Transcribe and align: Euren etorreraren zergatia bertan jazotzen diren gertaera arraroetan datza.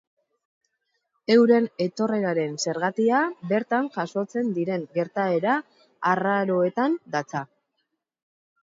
Euren 1.33 1.67
etorreraren 1.85 2.57
zergatia 2.65 3.19
bertan 3.53 3.91
jazotzen 3.99 4.51
diren 4.57 4.89
gertaera 4.99 5.61
arraroetan 6.17 6.99
datza. 7.19 7.47